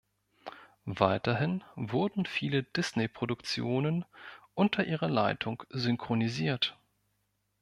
[0.87, 4.03] Weiterhin wurden viele Disney-Produktionen
[4.55, 6.75] unter ihrer Leitung synchronisiert.